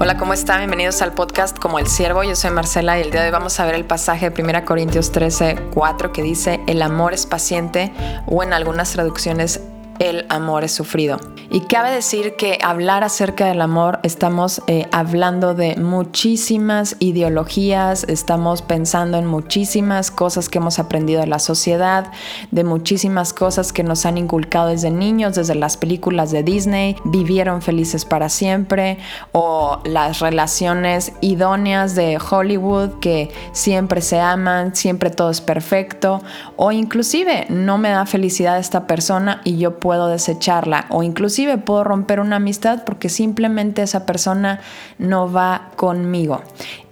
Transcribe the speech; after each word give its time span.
Hola, 0.00 0.16
¿cómo 0.16 0.32
están? 0.32 0.58
Bienvenidos 0.58 1.02
al 1.02 1.12
podcast 1.12 1.58
Como 1.58 1.80
el 1.80 1.88
Siervo. 1.88 2.22
Yo 2.22 2.36
soy 2.36 2.52
Marcela 2.52 2.96
y 3.00 3.02
el 3.02 3.10
día 3.10 3.20
de 3.22 3.26
hoy 3.26 3.32
vamos 3.32 3.58
a 3.58 3.66
ver 3.66 3.74
el 3.74 3.84
pasaje 3.84 4.30
de 4.30 4.42
1 4.42 4.64
Corintios 4.64 5.10
13, 5.10 5.56
4 5.74 6.12
que 6.12 6.22
dice, 6.22 6.60
el 6.68 6.82
amor 6.82 7.14
es 7.14 7.26
paciente 7.26 7.92
o 8.26 8.44
en 8.44 8.52
algunas 8.52 8.92
traducciones 8.92 9.60
el 9.98 10.26
amor 10.28 10.64
es 10.64 10.72
sufrido. 10.72 11.18
Y 11.50 11.60
cabe 11.60 11.90
decir 11.90 12.36
que 12.36 12.58
hablar 12.62 13.04
acerca 13.04 13.46
del 13.46 13.62
amor 13.62 14.00
estamos 14.02 14.60
eh, 14.66 14.86
hablando 14.92 15.54
de 15.54 15.76
muchísimas 15.76 16.96
ideologías, 16.98 18.04
estamos 18.04 18.60
pensando 18.60 19.16
en 19.16 19.24
muchísimas 19.24 20.10
cosas 20.10 20.50
que 20.50 20.58
hemos 20.58 20.78
aprendido 20.78 21.22
de 21.22 21.26
la 21.26 21.38
sociedad, 21.38 22.12
de 22.50 22.64
muchísimas 22.64 23.32
cosas 23.32 23.72
que 23.72 23.82
nos 23.82 24.04
han 24.04 24.18
inculcado 24.18 24.68
desde 24.68 24.90
niños, 24.90 25.36
desde 25.36 25.54
las 25.54 25.78
películas 25.78 26.30
de 26.30 26.42
Disney, 26.42 26.96
vivieron 27.04 27.62
felices 27.62 28.04
para 28.04 28.28
siempre, 28.28 28.98
o 29.32 29.80
las 29.84 30.20
relaciones 30.20 31.12
idóneas 31.22 31.94
de 31.94 32.18
Hollywood 32.18 33.00
que 33.00 33.30
siempre 33.52 34.02
se 34.02 34.20
aman, 34.20 34.76
siempre 34.76 35.08
todo 35.08 35.30
es 35.30 35.40
perfecto, 35.40 36.20
o 36.56 36.72
inclusive 36.72 37.46
no 37.48 37.78
me 37.78 37.88
da 37.88 38.04
felicidad 38.04 38.58
esta 38.58 38.86
persona 38.86 39.40
y 39.44 39.56
yo 39.56 39.78
puedo 39.78 39.87
desecharla, 39.96 40.86
o 40.90 41.02
inclusive 41.02 41.58
puedo 41.58 41.84
romper 41.84 42.20
una 42.20 42.36
amistad 42.36 42.84
porque 42.84 43.08
simplemente 43.08 43.82
esa 43.82 44.06
persona 44.06 44.60
no 44.98 45.32
va 45.32 45.70
conmigo. 45.76 46.42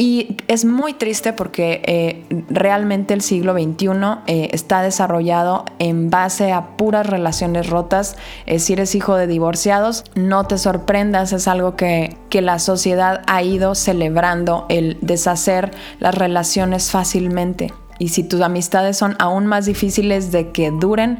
Y 0.00 0.38
es 0.48 0.64
muy 0.64 0.94
triste 0.94 1.34
porque 1.34 1.82
eh, 1.84 2.24
realmente 2.48 3.12
el 3.12 3.20
siglo 3.20 3.52
XXI 3.52 3.88
eh, 4.26 4.48
está 4.52 4.80
desarrollado 4.80 5.66
en 5.78 6.08
base 6.08 6.52
a 6.52 6.78
puras 6.78 7.06
relaciones 7.06 7.68
rotas. 7.68 8.16
Eh, 8.46 8.60
si 8.60 8.72
eres 8.72 8.94
hijo 8.94 9.14
de 9.16 9.26
divorciados, 9.26 10.04
no 10.14 10.44
te 10.44 10.56
sorprendas, 10.56 11.34
es 11.34 11.46
algo 11.46 11.76
que, 11.76 12.16
que 12.30 12.40
la 12.40 12.58
sociedad 12.58 13.20
ha 13.26 13.42
ido 13.42 13.74
celebrando, 13.74 14.64
el 14.70 14.96
deshacer 15.02 15.70
las 15.98 16.14
relaciones 16.14 16.90
fácilmente. 16.90 17.70
Y 17.98 18.08
si 18.08 18.22
tus 18.22 18.40
amistades 18.40 18.96
son 18.96 19.16
aún 19.18 19.46
más 19.46 19.66
difíciles 19.66 20.32
de 20.32 20.50
que 20.50 20.70
duren, 20.70 21.18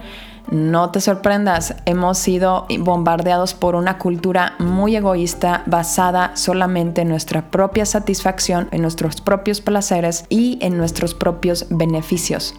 no 0.51 0.91
te 0.91 1.01
sorprendas, 1.01 1.75
hemos 1.87 2.19
sido 2.19 2.67
bombardeados 2.81 3.55
por 3.55 3.75
una 3.75 3.99
cultura 3.99 4.55
muy 4.59 4.97
egoísta 4.97 5.63
basada 5.67 6.37
solamente 6.37 7.03
en 7.03 7.09
nuestra 7.09 7.51
propia 7.51 7.87
satisfacción, 7.87 8.69
en 8.73 8.83
nuestros 8.83 9.21
propios 9.21 9.61
placeres 9.61 10.25
y 10.29 10.59
en 10.61 10.77
nuestros 10.77 11.15
propios 11.15 11.67
beneficios. 11.71 12.55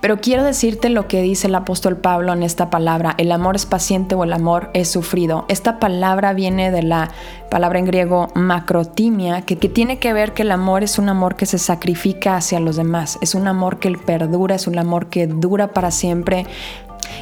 Pero 0.00 0.20
quiero 0.20 0.44
decirte 0.44 0.88
lo 0.88 1.06
que 1.06 1.22
dice 1.22 1.46
el 1.46 1.54
apóstol 1.54 1.96
Pablo 1.96 2.32
en 2.32 2.42
esta 2.42 2.70
palabra, 2.70 3.14
el 3.18 3.32
amor 3.32 3.56
es 3.56 3.66
paciente 3.66 4.14
o 4.14 4.24
el 4.24 4.32
amor 4.32 4.70
es 4.74 4.90
sufrido. 4.90 5.44
Esta 5.48 5.78
palabra 5.78 6.32
viene 6.32 6.70
de 6.70 6.82
la 6.82 7.10
palabra 7.50 7.78
en 7.78 7.84
griego 7.84 8.28
macrotimia, 8.34 9.42
que, 9.42 9.56
tiene 9.56 9.98
que 9.98 10.12
ver 10.12 10.32
que 10.32 10.42
el 10.42 10.50
amor 10.50 10.82
es 10.82 10.98
un 10.98 11.08
amor 11.08 11.36
que 11.36 11.46
se 11.46 11.58
sacrifica 11.58 12.36
hacia 12.36 12.60
los 12.60 12.76
demás, 12.76 13.18
es 13.20 13.34
un 13.34 13.46
amor 13.46 13.78
que 13.78 13.90
perdura, 13.92 14.54
es 14.54 14.66
un 14.66 14.78
amor 14.78 15.06
que 15.06 15.26
dura 15.26 15.68
para 15.68 15.90
siempre, 15.90 16.46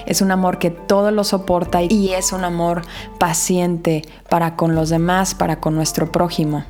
es 0.06 0.22
un 0.22 0.30
amor 0.30 0.58
que 0.58 0.70
todo 0.70 1.10
lo 1.10 1.24
soporta 1.24 1.82
y 1.82 2.10
es 2.10 2.32
un 2.32 2.44
amor 2.44 2.82
paciente 3.18 4.02
para 4.28 4.56
con 4.56 4.74
los 4.74 4.88
demás, 4.88 5.34
para 5.34 5.60
con 5.60 5.74
nuestro 5.74 6.12
prójimo. 6.12 6.64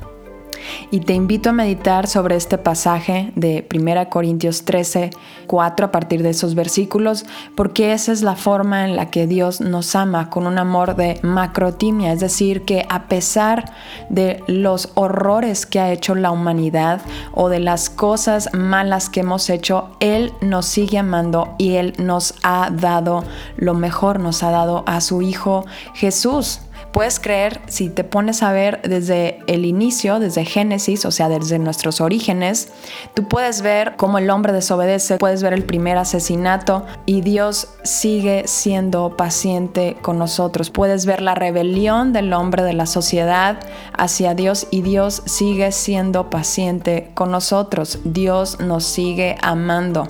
Y 0.91 1.01
te 1.01 1.13
invito 1.13 1.49
a 1.49 1.53
meditar 1.53 2.07
sobre 2.07 2.35
este 2.35 2.57
pasaje 2.57 3.31
de 3.35 3.67
1 3.73 4.09
Corintios 4.09 4.63
13, 4.65 5.11
4 5.47 5.85
a 5.85 5.91
partir 5.91 6.23
de 6.23 6.29
esos 6.31 6.55
versículos, 6.55 7.25
porque 7.55 7.93
esa 7.93 8.11
es 8.11 8.21
la 8.21 8.35
forma 8.35 8.85
en 8.85 8.95
la 8.95 9.09
que 9.09 9.27
Dios 9.27 9.61
nos 9.61 9.95
ama, 9.95 10.29
con 10.29 10.47
un 10.47 10.57
amor 10.57 10.95
de 10.95 11.19
macrotimia, 11.23 12.13
es 12.13 12.19
decir, 12.19 12.63
que 12.63 12.85
a 12.89 13.07
pesar 13.07 13.73
de 14.09 14.43
los 14.47 14.91
horrores 14.95 15.65
que 15.65 15.79
ha 15.79 15.91
hecho 15.91 16.15
la 16.15 16.31
humanidad 16.31 17.01
o 17.33 17.49
de 17.49 17.59
las 17.59 17.89
cosas 17.89 18.49
malas 18.53 19.09
que 19.09 19.21
hemos 19.21 19.49
hecho, 19.49 19.89
Él 19.99 20.33
nos 20.41 20.65
sigue 20.65 20.97
amando 20.97 21.55
y 21.57 21.75
Él 21.75 21.93
nos 21.97 22.35
ha 22.43 22.69
dado 22.71 23.23
lo 23.57 23.73
mejor, 23.73 24.19
nos 24.19 24.43
ha 24.43 24.51
dado 24.51 24.83
a 24.87 25.01
su 25.01 25.21
Hijo 25.21 25.65
Jesús. 25.93 26.61
Puedes 26.91 27.21
creer, 27.21 27.61
si 27.67 27.89
te 27.89 28.03
pones 28.03 28.43
a 28.43 28.51
ver 28.51 28.81
desde 28.81 29.39
el 29.47 29.65
inicio, 29.65 30.19
desde 30.19 30.43
Génesis, 30.43 31.05
o 31.05 31.11
sea, 31.11 31.29
desde 31.29 31.57
nuestros 31.57 32.01
orígenes, 32.01 32.69
tú 33.13 33.29
puedes 33.29 33.61
ver 33.61 33.95
cómo 33.95 34.17
el 34.17 34.29
hombre 34.29 34.51
desobedece, 34.51 35.17
puedes 35.17 35.41
ver 35.41 35.53
el 35.53 35.63
primer 35.63 35.97
asesinato 35.97 36.85
y 37.05 37.21
Dios 37.21 37.69
sigue 37.83 38.43
siendo 38.45 39.15
paciente 39.15 39.95
con 40.01 40.19
nosotros. 40.19 40.69
Puedes 40.69 41.05
ver 41.05 41.21
la 41.21 41.33
rebelión 41.33 42.11
del 42.11 42.33
hombre 42.33 42.63
de 42.63 42.73
la 42.73 42.85
sociedad 42.85 43.57
hacia 43.97 44.33
Dios 44.33 44.67
y 44.69 44.81
Dios 44.81 45.23
sigue 45.25 45.71
siendo 45.71 46.29
paciente 46.29 47.11
con 47.13 47.31
nosotros. 47.31 47.99
Dios 48.03 48.59
nos 48.59 48.83
sigue 48.83 49.37
amando 49.41 50.09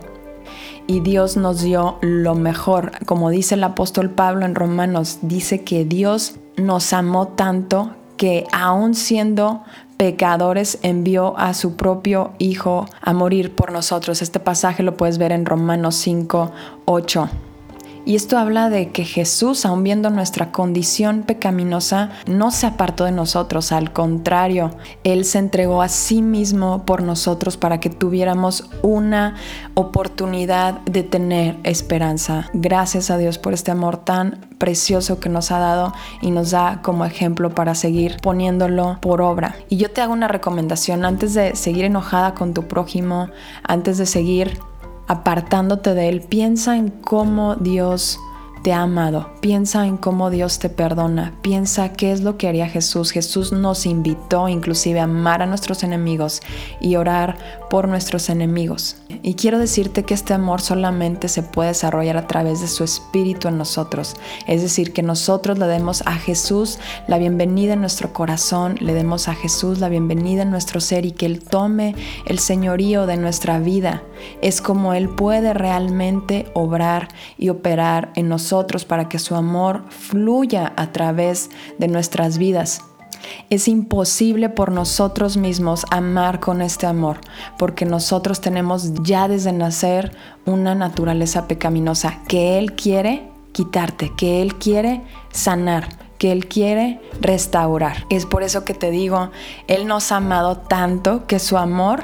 y 0.88 1.00
Dios 1.00 1.38
nos 1.38 1.62
dio 1.62 1.98
lo 2.02 2.36
mejor. 2.36 2.92
Como 3.06 3.30
dice 3.30 3.56
el 3.56 3.64
apóstol 3.64 4.10
Pablo 4.10 4.46
en 4.46 4.56
Romanos, 4.56 5.20
dice 5.22 5.64
que 5.64 5.86
Dios 5.86 6.34
nos 6.58 6.94
amó 6.94 7.28
tanto 7.30 7.92
que 8.18 8.46
aun 8.52 8.94
siendo 8.94 9.64
pecadores 9.98 10.80
envió 10.82 11.38
a 11.38 11.54
su 11.54 11.76
propio 11.76 12.32
Hijo 12.40 12.88
a 13.02 13.14
morir 13.14 13.56
por 13.56 13.72
nosotros. 13.72 14.22
Este 14.22 14.40
pasaje 14.40 14.84
lo 14.84 14.98
puedes 14.98 15.18
ver 15.18 15.32
en 15.32 15.46
Romanos 15.46 15.96
5, 15.96 16.52
8. 16.86 17.30
Y 18.06 18.16
esto 18.16 18.38
habla 18.38 18.70
de 18.70 18.90
que 18.90 19.06
Jesús, 19.06 19.66
aun 19.66 19.84
viendo 19.84 20.10
nuestra 20.10 20.52
condición 20.52 21.24
pecaminosa, 21.24 22.10
no 22.26 22.52
se 22.52 22.66
apartó 22.68 23.06
de 23.06 23.12
nosotros, 23.12 23.72
al 23.72 23.94
contrario, 23.94 24.72
Él 25.04 25.24
se 25.26 25.40
entregó 25.40 25.82
a 25.82 25.88
sí 25.88 26.22
mismo 26.22 26.86
por 26.86 27.04
nosotros 27.04 27.58
para 27.58 27.80
que 27.80 27.90
tuviéramos 27.90 28.70
una 28.82 29.36
oportunidad 29.76 30.82
de 30.82 31.04
tener 31.04 31.58
esperanza. 31.64 32.50
Gracias 32.54 33.12
a 33.12 33.18
Dios 33.18 33.38
por 33.38 33.54
este 33.54 33.72
amor 33.72 33.98
tan 33.98 34.40
precioso 34.58 35.20
que 35.20 35.30
nos 35.30 35.52
ha 35.52 35.60
dado 35.60 35.94
y 36.22 36.32
nos 36.32 36.52
da 36.52 36.82
como 36.82 37.06
ejemplo 37.06 37.50
para 37.50 37.76
seguir 37.76 38.18
poniéndolo 38.22 38.98
por 39.02 39.22
obra. 39.22 39.56
Y 39.70 39.78
yo 39.78 39.92
te 39.92 40.02
hago 40.02 40.14
una 40.14 40.28
recomendación 40.28 41.06
antes 41.06 41.34
de 41.34 41.56
seguir 41.56 41.86
enojada 41.86 42.34
con 42.34 42.54
tu 42.54 42.68
prójimo, 42.68 43.30
antes 43.64 43.98
de 43.98 44.06
seguir 44.06 44.60
apartándote 45.12 45.94
de 45.94 46.08
Él, 46.08 46.22
piensa 46.22 46.78
en 46.78 46.90
cómo 46.90 47.56
Dios 47.56 48.18
te 48.64 48.74
ha 48.74 48.84
amado. 48.84 49.30
Piensa 49.42 49.88
en 49.88 49.98
cómo 49.98 50.30
Dios 50.30 50.60
te 50.60 50.70
perdona. 50.70 51.34
Piensa 51.42 51.94
qué 51.94 52.12
es 52.12 52.22
lo 52.22 52.38
que 52.38 52.48
haría 52.48 52.68
Jesús. 52.68 53.12
Jesús 53.12 53.52
nos 53.52 53.86
invitó 53.86 54.48
inclusive 54.48 55.00
a 55.00 55.06
amar 55.06 55.42
a 55.42 55.48
nuestros 55.48 55.84
enemigos 55.84 56.42
y 56.80 56.96
orar 56.96 57.38
por 57.70 57.88
nuestros 57.88 58.30
enemigos. 58.30 58.98
Y 59.24 59.36
quiero 59.36 59.60
decirte 59.60 60.04
que 60.04 60.14
este 60.14 60.34
amor 60.34 60.62
solamente 60.62 61.28
se 61.28 61.44
puede 61.44 61.70
desarrollar 61.70 62.18
a 62.18 62.28
través 62.28 62.62
de 62.62 62.68
su 62.68 62.84
espíritu 62.84 63.48
en 63.48 63.58
nosotros. 63.58 64.16
Es 64.48 64.62
decir, 64.62 64.94
que 64.94 65.04
nosotros 65.04 65.58
le 65.58 65.68
demos 65.68 66.04
a 66.06 66.14
Jesús 66.14 66.80
la 67.08 67.18
bienvenida 67.18 67.74
en 67.74 67.82
nuestro 67.82 68.14
corazón, 68.14 68.76
le 68.80 68.94
demos 68.94 69.28
a 69.28 69.34
Jesús 69.34 69.80
la 69.80 69.90
bienvenida 69.90 70.44
en 70.44 70.52
nuestro 70.52 70.80
ser 70.80 71.06
y 71.06 71.12
que 71.12 71.26
Él 71.26 71.44
tome 71.44 71.96
el 72.26 72.40
señorío 72.40 73.06
de 73.06 73.18
nuestra 73.18 73.60
vida. 73.60 74.04
Es 74.42 74.62
como 74.62 74.94
Él 74.94 75.10
puede 75.10 75.54
realmente 75.54 76.50
obrar 76.54 77.10
y 77.38 77.50
operar 77.50 78.12
en 78.16 78.30
nosotros 78.30 78.86
para 78.86 79.10
que 79.10 79.20
su 79.20 79.36
amor 79.36 79.84
fluya 79.90 80.74
a 80.76 80.92
través 80.92 81.50
de 81.78 81.88
nuestras 81.88 82.38
vidas. 82.38 82.82
Es 83.50 83.68
imposible 83.68 84.50
por 84.50 84.72
nosotros 84.72 85.38
mismos 85.38 85.86
amar 85.92 86.40
con 86.40 86.62
este 86.62 86.88
amor, 86.88 87.20
porque 87.58 87.86
nosotros 87.86 88.42
tenemos 88.42 88.94
ya 89.04 89.28
desde 89.28 89.52
nacer 89.52 90.12
una 90.46 90.76
naturaleza 90.76 91.48
pecaminosa 91.48 92.20
que 92.28 92.58
Él 92.58 92.74
quiere 92.74 93.30
quitarte, 93.52 94.12
que 94.16 94.42
Él 94.42 94.56
quiere 94.56 95.02
sanar, 95.32 95.90
que 96.18 96.32
Él 96.32 96.48
quiere 96.48 97.02
restaurar. 97.20 98.06
Es 98.10 98.26
por 98.26 98.44
eso 98.44 98.64
que 98.66 98.74
te 98.74 98.92
digo, 98.92 99.32
Él 99.68 99.88
nos 99.88 100.12
ha 100.12 100.18
amado 100.18 100.58
tanto 100.58 101.28
que 101.28 101.40
su 101.40 101.58
amor 101.58 102.04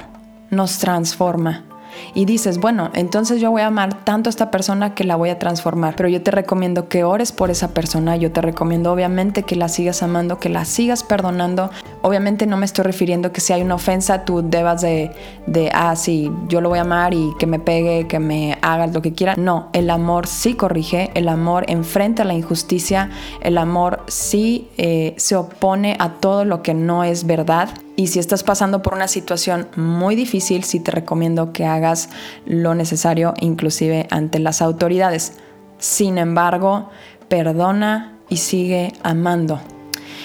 nos 0.50 0.80
transforma 0.80 1.67
y 2.14 2.26
dices, 2.26 2.60
bueno, 2.60 2.90
entonces 2.94 3.42
yo 3.42 3.52
voy 3.52 3.62
a 3.62 3.68
amar 3.68 4.04
tanto 4.04 4.30
a 4.30 4.32
esta 4.32 4.52
persona 4.52 4.94
que 4.94 5.04
la 5.04 5.16
voy 5.16 5.30
a 5.30 5.40
transformar, 5.40 5.96
pero 5.96 6.10
yo 6.10 6.22
te 6.22 6.32
recomiendo 6.32 6.90
que 6.90 7.04
ores 7.04 7.32
por 7.32 7.52
esa 7.52 7.74
persona, 7.74 8.16
yo 8.16 8.32
te 8.32 8.42
recomiendo 8.42 8.92
obviamente 8.92 9.44
que 9.44 9.56
la 9.56 9.68
sigas 9.70 10.04
amando, 10.04 10.40
que 10.40 10.50
la 10.50 10.66
sigas 10.66 11.04
perdonando. 11.04 11.70
Obviamente 12.02 12.46
no 12.46 12.58
me 12.58 12.66
estoy 12.66 12.84
refiriendo 12.86 13.32
que 13.32 13.42
si 13.42 13.54
hay 13.54 13.62
una 13.62 13.76
ofensa 13.76 14.26
tú 14.26 14.42
debas 14.44 14.82
de, 14.82 15.12
de 15.46 15.70
ah, 15.74 15.96
sí, 15.96 16.32
yo 16.48 16.62
lo 16.62 16.70
voy 16.70 16.80
a 16.80 16.82
amar 16.82 17.14
y 17.14 17.32
que 17.40 17.48
me 17.48 17.60
pegue, 17.60 18.08
que 18.08 18.20
me 18.20 18.58
haga 18.62 18.88
lo 18.88 19.02
que 19.02 19.14
quiera. 19.14 19.36
No, 19.36 19.70
el 19.74 19.90
amor 19.90 20.28
sí 20.28 20.54
corrige, 20.54 21.12
el 21.14 21.30
amor 21.30 21.66
enfrenta 21.68 22.24
la 22.24 22.34
injusticia, 22.34 23.10
el 23.42 23.58
amor 23.58 24.04
sí 24.08 24.70
eh, 24.78 25.14
se 25.18 25.36
opone 25.36 25.96
a 26.00 26.14
todo 26.14 26.46
lo 26.46 26.62
que 26.62 26.74
no 26.74 27.04
es 27.04 27.26
verdad 27.26 27.70
y 27.98 28.08
si 28.08 28.20
estás 28.20 28.44
pasando 28.44 28.84
por 28.84 28.94
una 28.94 29.08
situación 29.08 29.68
muy 29.76 30.16
difícil, 30.16 30.64
sí 30.64 30.80
te 30.80 30.92
recomiendo 30.92 31.52
que 31.52 31.66
hagas 31.66 32.10
lo 32.46 32.76
necesario, 32.76 33.34
inclusive 33.42 34.08
ante 34.12 34.38
las 34.38 34.62
autoridades. 34.62 35.34
Sin 35.80 36.20
embargo, 36.20 36.90
perdona 37.28 38.20
y 38.30 38.38
sigue 38.38 38.94
amando. 39.04 39.60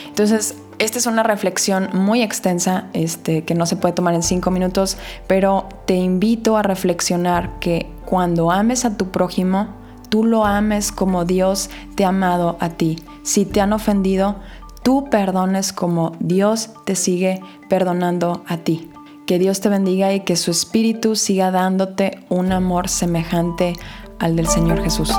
Entonces, 0.07 0.55
Esta 0.83 0.99
es 0.99 1.07
una 1.07 1.23
reflexión 1.23 1.91
muy 1.93 2.23
extensa, 2.23 2.89
este, 2.93 3.45
que 3.45 3.55
no 3.55 3.67
se 3.67 3.77
puede 3.77 3.95
tomar 3.95 4.15
en 4.15 4.25
cinco 4.25 4.51
minutos, 4.51 4.97
pero 5.29 5.69
te 5.87 5.95
invito 5.95 6.57
a 6.57 6.65
reflexionar 6.65 7.61
que 7.61 7.89
cuando 8.05 8.51
ames 8.51 8.85
a 8.85 8.97
tu 8.97 9.13
prójimo, 9.13 9.69
tú 10.09 10.25
lo 10.25 10.45
ames 10.45 10.91
como 10.91 11.25
Dios 11.25 11.71
te 11.95 12.05
ha 12.05 12.09
amado 12.09 12.57
a 12.59 12.71
ti. 12.71 12.99
Si 13.23 13.45
te 13.45 13.61
han 13.61 13.73
ofendido, 13.73 14.35
tú 14.83 15.09
perdones 15.11 15.73
como 15.73 16.13
Dios 16.19 16.71
te 16.85 16.97
sigue 16.97 17.41
perdonando 17.69 18.43
a 18.47 18.59
ti. 18.59 18.91
Que 19.27 19.39
Dios 19.39 19.61
te 19.61 19.69
bendiga 19.69 20.13
y 20.13 20.21
que 20.21 20.37
su 20.37 20.51
espíritu 20.51 21.17
siga 21.17 21.51
dándote 21.51 22.19
un 22.29 22.53
amor 22.53 22.89
semejante 22.89 23.75
al 24.19 24.37
del 24.37 24.49
Señor 24.49 24.83
Jesús. 24.83 25.13